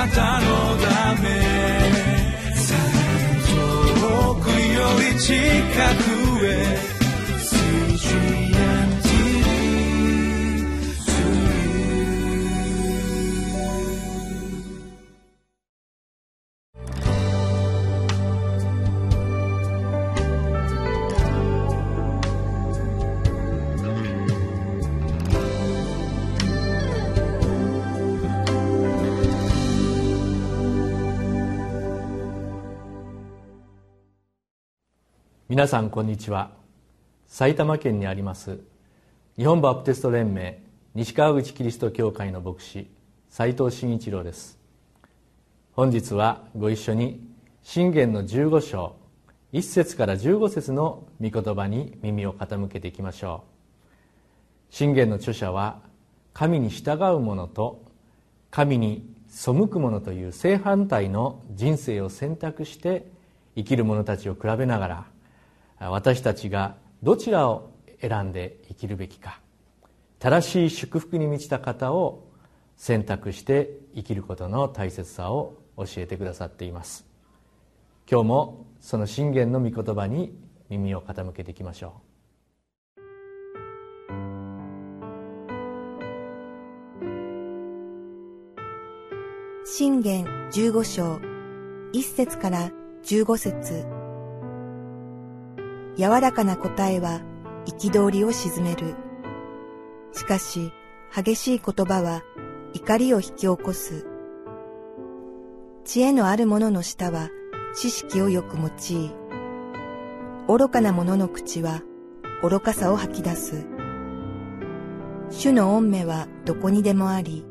[0.00, 0.46] なたの
[0.78, 1.28] ため。
[4.00, 5.34] 遠くより近
[6.04, 6.09] く。
[35.50, 36.52] 皆さんこんにちは。
[37.26, 38.60] 埼玉県にあります
[39.36, 40.62] 日本バプテスト連盟
[40.94, 42.88] 西川口キリスト教会の牧師
[43.28, 44.60] 斉藤真一郎です。
[45.72, 47.20] 本日はご一緒に
[47.64, 48.94] 信玄の15章
[49.52, 53.42] 1節から15節の御言葉に耳を傾けていきましょ
[54.70, 54.72] う。
[54.72, 55.80] 信玄の著者は
[56.32, 57.82] 神に従う者と
[58.52, 63.10] 神に背く者という正反対の人生を選択して
[63.56, 65.06] 生きる者たちを比べながら
[65.80, 69.40] 私たちがどちらを選んで生きるべきか。
[70.18, 72.28] 正しい祝福に満ちた方を
[72.76, 77.06] 選択して生きることの大切さを教えてくださっています。
[78.10, 82.10] 今日もその信玄の御言葉に耳を傾けていきましょう。
[89.66, 91.14] 信玄15章
[91.94, 92.70] 1節から
[93.04, 93.99] 15節。
[95.96, 97.20] 柔らかな答えは
[97.66, 98.94] 憤りを鎮める。
[100.12, 100.72] しかし、
[101.14, 102.22] 激しい言葉は
[102.72, 104.06] 怒りを引き起こす。
[105.84, 107.30] 知恵のある者の舌は
[107.74, 109.10] 知識をよく用い、
[110.46, 111.82] 愚かな者の口は
[112.42, 113.66] 愚かさを吐き出す。
[115.30, 117.44] 主の恩目はどこにでもあり、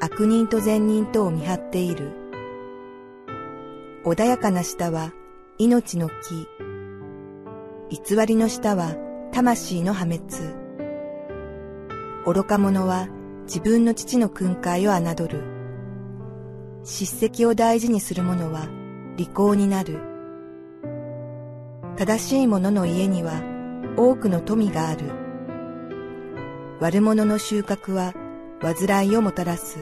[0.00, 2.12] 悪人と善人とを見張っている。
[4.04, 5.12] 穏やかな舌は
[5.58, 6.14] 命の木、
[7.92, 8.96] 偽りの下は
[9.32, 10.22] 魂の破滅。
[12.24, 13.08] 愚か者は
[13.42, 15.42] 自分の父の訓戒を侮る。
[16.84, 18.66] 叱責を大事にする者は
[19.18, 20.00] 利口になる。
[21.98, 23.42] 正しい者の家には
[23.98, 25.10] 多くの富がある。
[26.80, 28.14] 悪者の収穫は
[28.62, 29.76] 煩いをもたらす。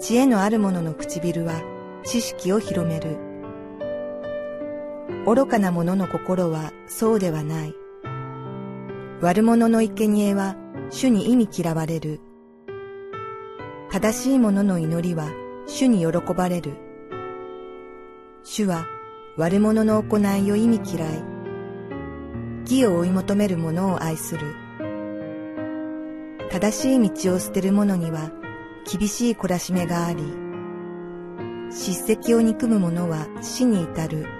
[0.00, 1.62] 知恵のある者の唇は
[2.02, 3.29] 知識を広める。
[5.26, 7.74] 愚かな者の心はそうではない。
[9.20, 10.56] 悪者の生贄は
[10.90, 12.20] 主に意味嫌われる。
[13.90, 15.30] 正しい者の祈りは
[15.66, 16.72] 主に喜ばれる。
[18.42, 18.86] 主は
[19.36, 21.22] 悪者の行いを意味嫌い。
[22.62, 24.54] 義を追い求める者を愛する。
[26.50, 28.30] 正しい道を捨てる者には
[28.90, 30.22] 厳しい懲らしめがあり、
[31.70, 34.39] 叱責を憎む者は死に至る。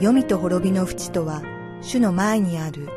[0.00, 1.42] 黄泉と滅びの淵とは
[1.80, 2.88] 主の前にある。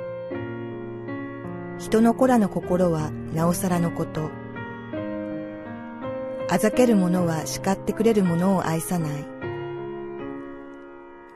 [1.78, 4.32] 人の子らの心はなおさらのこと。
[6.50, 9.26] あざける者は叱ってくれる者を愛さない。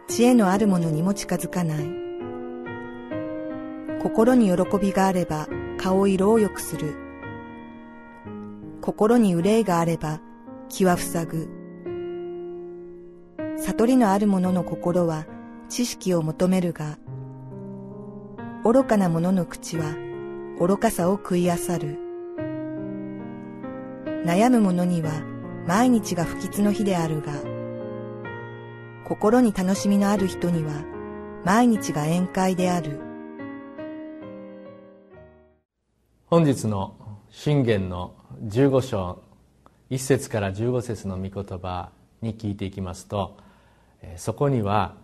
[0.08, 1.86] 知恵のある者にも近づかない。
[4.02, 5.48] 心に喜びがあれば
[5.78, 6.96] 顔色を良くする。
[8.82, 10.22] 心に憂いがあれば
[10.70, 11.50] 気は塞ぐ。
[13.58, 15.28] 悟りのある者の心は
[15.72, 16.98] 知識を求めるが、
[18.66, 19.96] 愚かな者の口は
[20.60, 21.98] 愚かさを食いあさる。
[24.26, 25.24] 悩む者には
[25.66, 27.32] 毎日が不吉の日であるが、
[29.08, 30.74] 心に楽しみのある人には
[31.46, 33.00] 毎日が宴会である。
[36.26, 36.96] 本日の
[37.30, 39.24] 信玄の15章
[39.90, 43.38] 1節から15節の御言葉に聞いていきますと
[44.16, 44.96] そこには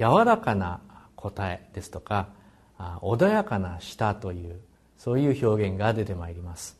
[0.00, 0.80] 柔らかな
[1.14, 2.28] 答えですとか
[2.78, 4.58] 穏やかな舌という
[4.96, 6.78] そういう表現が出てまいります。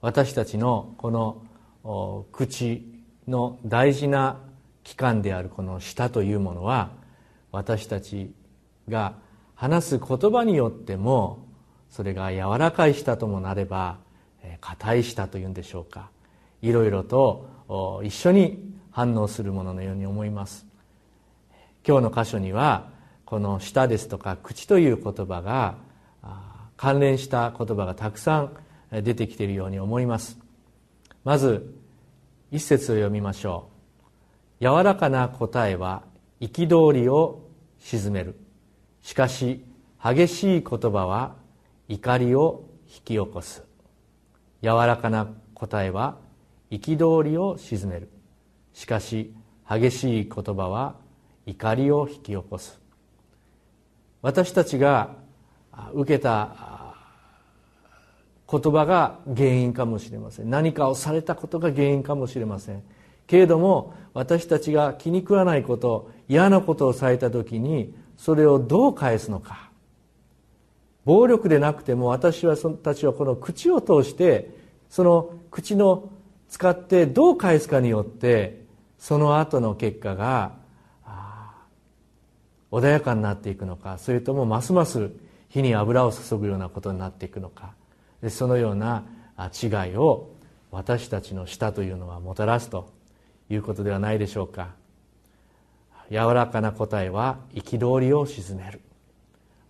[0.00, 2.84] 私たちのこの口
[3.28, 4.40] の大事な
[4.82, 6.90] 器官であるこの舌というものは
[7.52, 8.32] 私たち
[8.88, 9.14] が
[9.54, 11.46] 話す言葉によっても
[11.90, 13.98] それが柔らかい舌ともなれば
[14.60, 16.10] 硬い舌というんでしょうか。
[16.60, 20.65] いろいろと一緒に反応するもののように思います。
[21.88, 22.88] 今日の箇所には
[23.24, 25.76] この舌ですとか口という言葉が
[26.76, 28.56] 関連した言葉がたくさん
[28.90, 30.36] 出てきているように思います。
[31.22, 31.72] まず
[32.50, 33.68] 一節を読みましょ
[34.60, 34.64] う。
[34.64, 36.02] 柔らかな答えは
[36.40, 37.44] 憤りを
[37.78, 38.36] 鎮める。
[39.02, 39.64] しかし
[40.02, 41.36] 激しい言葉は
[41.88, 43.64] 怒りを引き起こす。
[44.60, 46.16] 柔らかな答えは
[46.72, 48.10] 憤りを鎮める。
[48.72, 49.32] しかし
[49.68, 51.05] 激しい言葉は
[51.46, 52.80] 怒りを引き起こす。
[54.20, 55.14] 私たちが
[55.94, 56.94] 受けた
[58.50, 60.50] 言葉が原因かもしれません。
[60.50, 62.82] 何かをされたことが原因かもしれません。
[63.26, 69.70] けれども私たちが気に食わないこと嫌なことをされた時にそれをどう返すのか。
[71.04, 72.42] 暴力でなくても私
[72.82, 74.50] たちはこの口を通して
[74.90, 76.10] その口の
[76.48, 78.64] 使ってどう返すかによって
[78.98, 80.52] その後の結果が
[82.76, 85.10] 穏やかになっていくのかそれともますます
[85.48, 87.72] 火に油を注ぐようなことになっていくのか。
[88.28, 89.04] そのような
[89.38, 90.30] 違いを
[90.70, 92.92] 私たちの舌というのはもたらすと
[93.48, 94.74] いうことではないでしょうか。
[96.10, 98.82] 柔らかな答えは憤りを鎮める。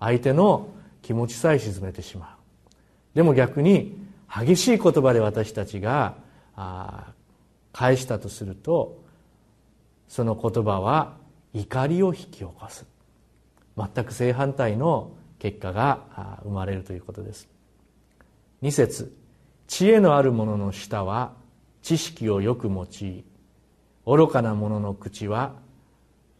[0.01, 0.69] 相手の
[1.03, 2.37] 気持ちさえ鎮めてしま
[3.15, 3.15] う。
[3.15, 3.97] でも逆に
[4.29, 6.17] 激しい言葉で私たちが
[7.73, 9.01] 返したとすると
[10.09, 11.17] その言葉は
[11.55, 12.96] 怒りを引き起こす。
[13.77, 17.49] 全く正反対の結果が生まれるということです。
[18.63, 19.15] 2節
[19.67, 21.35] 知恵のある者の舌は
[21.83, 23.25] 知識をよく用い
[24.07, 25.55] 愚かな者の口は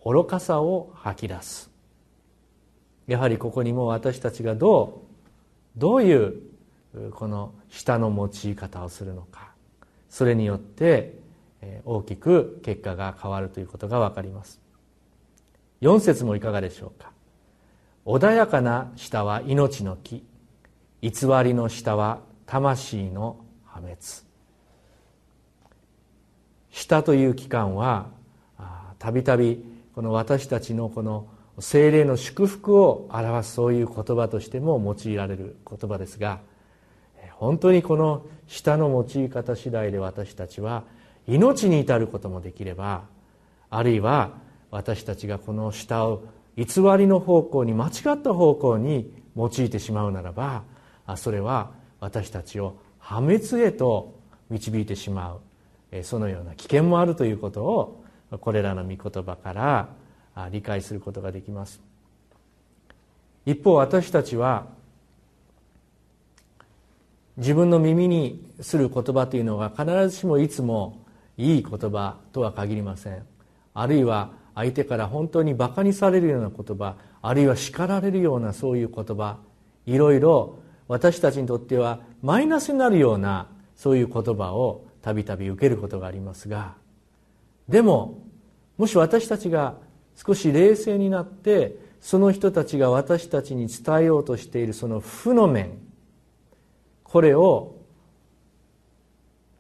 [0.05, 1.71] 愚かさを吐き出す。
[3.07, 5.03] やはりここにも私たちがど
[5.77, 6.41] うどういう
[7.13, 9.51] この舌の用い方をするのか
[10.09, 11.19] それによって
[11.85, 14.61] 大きく結果が変わるということが分かります。
[15.83, 17.13] 4節もいかがでしょうか。
[18.07, 20.25] 穏やかな舌は命の木。
[21.03, 21.11] 偽
[21.45, 23.97] りの舌は魂の破滅。
[26.71, 28.07] 舌という器官は
[29.01, 29.65] たびたび
[29.95, 31.27] この私たちのこの
[31.59, 36.41] 精霊の祝福を表すそういう言葉としても用いられる言葉ですが
[37.33, 40.85] 本当にこの舌の用い方次第で私たちは
[41.27, 43.05] 命に至ることもできれば
[43.71, 44.33] あるいは
[44.71, 46.25] 私たちがこの舌を
[46.57, 46.65] 偽
[46.99, 50.65] りの方向に間違った方向に用いてしまうならば
[51.17, 54.19] それは私たちを破滅へと
[54.51, 55.41] 導いてしまう。
[56.03, 58.05] そのような危険もあるということを
[58.41, 59.89] これらの御言葉から
[60.51, 61.81] 理解することができます。
[63.45, 64.67] 一方私たちは
[67.37, 71.05] 自分の耳にする言葉というのが必ずしもいつも
[71.37, 73.23] いい言葉とは限りません。
[73.75, 79.37] あるいは相手から本当にバカにされるような言葉あるいは叱られるようなそういう言葉
[79.85, 80.59] いろいろ
[80.89, 86.75] 私たちにとってはマイナスになるようなそういう言葉をたびたび受けることがありますが
[87.69, 88.23] でも
[88.79, 89.77] もし私たちが
[90.17, 95.79] 少し冷静になってその人たちが私たちに伝えようとしているその負の面
[97.05, 97.77] これを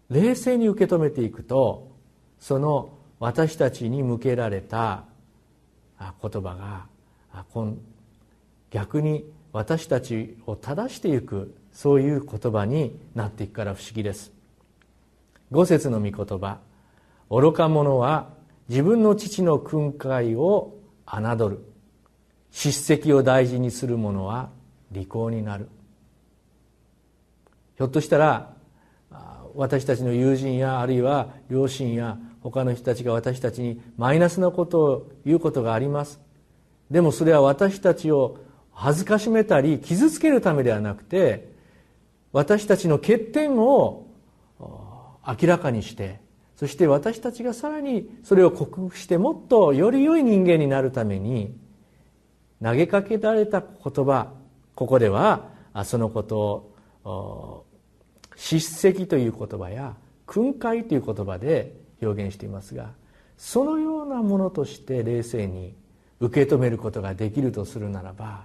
[0.09, 1.93] 冷静に受け止めていくと
[2.41, 5.05] その私たちに向けられた
[5.99, 6.87] 言葉が
[8.71, 14.33] 逆に私たちを正していくそういう言葉になっていくから不思議です。
[15.51, 16.59] 五節の御言葉。
[17.31, 18.31] 愚か者は
[18.69, 20.75] 自分の父の訓戒を
[21.07, 21.65] 侮る。
[22.51, 24.51] 叱責を大事にする者は
[24.91, 25.69] 利口になる。
[27.77, 28.55] ひょっとしたら
[29.55, 32.19] 私たちの友人やあるいは両親や
[32.51, 36.21] 他の人たちが私たちにマイナスなことを言うことがあります。
[36.91, 38.39] でもそれは私たちを
[38.73, 41.51] 恥ずかしめたり傷つけるためではなくて
[42.33, 44.07] 私たちの欠点を
[45.27, 46.21] 明らかにして
[46.55, 51.57] そして私たちがさらにそれを克服してもっとより良い人間になるために
[52.63, 54.33] 投げかけられた言葉
[54.75, 55.49] ここでは
[55.85, 56.71] そのこと
[57.05, 57.65] を
[58.37, 62.91] 叱責という言葉や訓戒という言葉で表現していますが
[63.37, 65.75] そのようなものとして冷静に
[66.21, 68.45] 受け止めることができるとするならば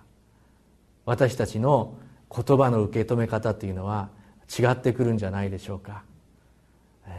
[1.06, 1.96] 私たちの
[2.34, 4.10] 言葉の受け止め方というのは
[4.48, 6.04] 違ってくるんじゃないでしょうか。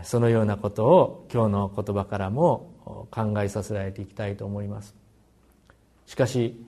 [0.05, 2.71] そのようなことを今日の言葉からも
[3.11, 4.95] 考えさせられていきたいと思います。
[6.07, 6.63] しかし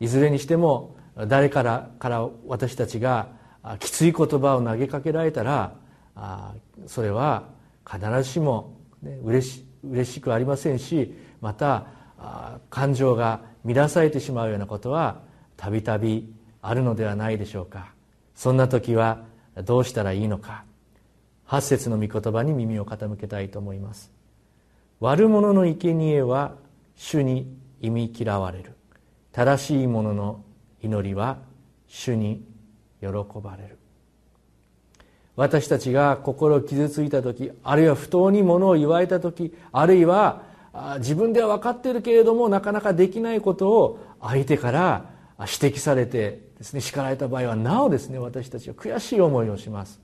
[0.00, 3.28] いずれにしても誰からから私たちが
[3.78, 5.74] きつい言葉を投げかけられたら
[6.86, 7.44] それは
[7.88, 11.86] 必ずしも、ね、嬉し嬉しくありませんしまた
[12.70, 15.22] 感情が乱されてしまうようなことは
[15.56, 17.92] たびたびあるのではないでしょうか。
[18.34, 19.24] そんな時は
[19.64, 20.64] どうしたらいいのか。
[21.44, 24.10] 八節の御言葉に耳を傾けたいと思います。
[25.00, 26.54] 悪者の生贄は
[26.94, 28.76] 主に忌み嫌われる。
[29.32, 30.44] 正しい者の
[30.80, 31.38] 祈りは
[31.88, 32.44] 主に
[33.00, 33.08] 喜
[33.42, 33.78] ばれる。
[35.36, 40.42] 私たちが心を傷ついた時あるいは不当にものを言われた時あるいは
[40.98, 45.10] 自分では分かっているけれどもなかなかできないことを相手から
[45.40, 50.00] 指摘されてですね叱られた場合はなおですね私たちは悔しい思いをします。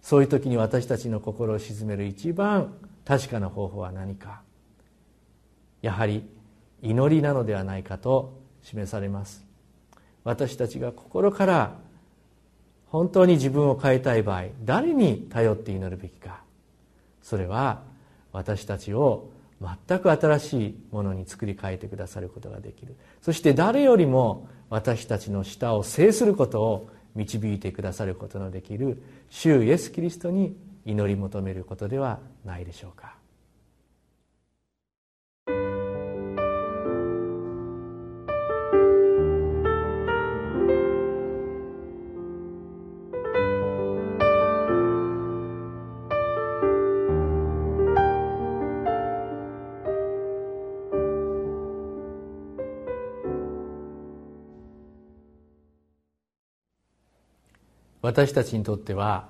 [0.00, 4.42] そういう時に私たちの心を鎮める一番確かな方法は何か。
[5.80, 6.24] やはり
[6.82, 9.44] 祈りなのではないかと示されます。
[10.24, 11.76] 私たちが心から
[12.92, 16.42] 本当に自分を変えたい場合誰に頼って祈るべきか。
[17.22, 17.80] それは
[18.32, 19.30] 私たちを
[19.62, 22.96] 全く新しいものに作り変えてくださることができる。
[23.22, 33.21] そして誰よりも私たちの舌を制することを導いてくださることのできる主イエス・キリストに祈り求めることではないでしょうか。
[58.02, 59.28] 私たちにとっては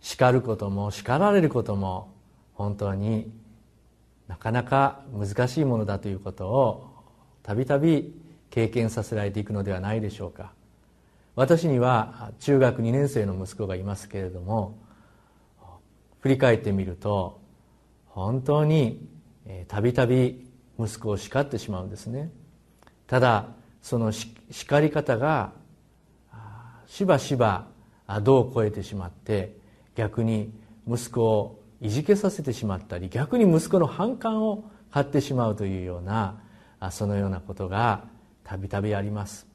[0.00, 2.12] 叱ることも叱られることも
[2.54, 3.32] 本当に
[4.28, 6.90] なかなか難しいものだということを
[7.42, 8.12] たびたび
[8.50, 10.52] 経験させられていくのではないでしょうか。
[11.36, 14.76] 私には中学2年生の息子がいますけれども
[16.20, 17.40] 振り返ってみると
[18.06, 19.08] 本当に
[19.68, 20.44] たびたび
[20.78, 22.30] 息子を叱ってしまうんですね。
[23.06, 23.46] ただ
[23.80, 25.52] その叱り方が
[26.90, 27.66] しばしば
[28.22, 29.54] 度を超えてしまって
[29.94, 30.52] 逆に
[30.88, 36.40] 息子をいじけさせてしまったり逆に息子の反感を買ってしまうというような
[36.90, 38.02] そのようなことが
[38.42, 39.46] たびたびあります。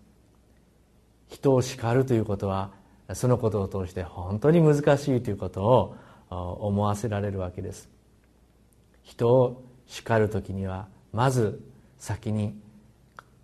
[1.28, 2.72] 人を叱るということは
[3.14, 5.96] そのことを通して本当に難しいということを
[6.30, 7.90] 思わせられるわけです。
[9.04, 11.62] 人を叱る時にはまず
[12.00, 12.58] 先に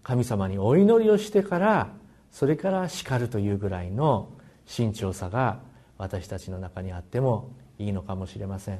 [0.01, 2.00] 神様にお祈りをしてから
[2.31, 4.29] それから叱るというぐらいの
[4.65, 5.59] 慎重さが
[5.97, 8.79] 私たちの中にあってもいいのかもしれません。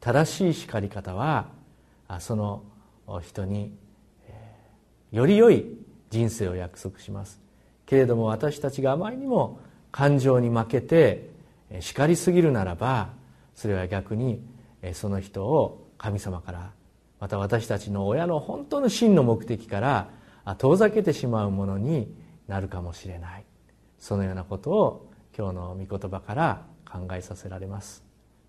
[0.00, 1.48] 正しい叱り方は
[2.20, 2.62] その
[3.22, 3.76] 人に
[5.12, 5.64] より良い
[6.10, 7.40] 人生を約束します。
[7.84, 9.60] けれども私たちがあまりにも
[9.92, 11.30] 感情に負けて
[11.80, 13.10] 叱りすぎるならば
[13.54, 14.40] それは逆に
[14.92, 16.70] その人を神様から
[17.20, 20.08] また私たちの親の本当の真の目的から
[20.58, 22.12] 遠ざけてしまうものに
[22.48, 23.44] なるかもしれない。
[23.98, 28.04] そのようなことを今日の御言葉から考えさせられます。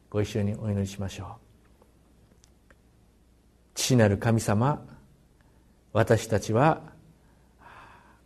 [0.10, 1.48] ご一緒にお祈りしましょう。
[3.76, 4.86] 父なる神様
[5.94, 6.82] 私たちは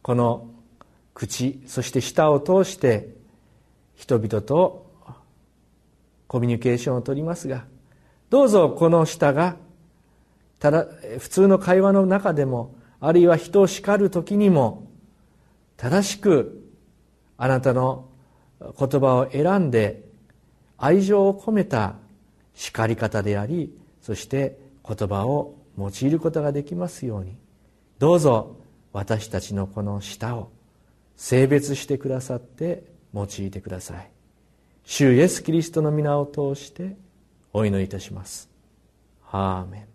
[0.01, 0.49] この
[1.13, 3.09] 口そして舌を通して
[3.95, 4.89] 人々と
[6.27, 7.65] コミュニケーションをとりますが
[8.29, 9.57] どうぞこの舌が
[10.59, 10.87] ただ
[11.19, 14.87] 普通の会話の中でもあるいは人を叱る時にも
[15.81, 16.63] 正しく
[17.37, 18.07] あなたの
[18.59, 20.03] 言葉を選んで
[20.77, 21.95] 愛情を込めた
[22.53, 27.35] 叱り方でありそして言葉を用いることができますように。
[27.97, 28.57] どうぞ
[28.93, 30.51] 私たちのこの舌を
[31.15, 32.83] 性別してくださって
[33.15, 34.11] 用いてください。
[34.85, 36.95] 主イエス・キリストの皆を通して
[37.53, 38.51] お祈りいたします。
[39.31, 39.90] アーメン。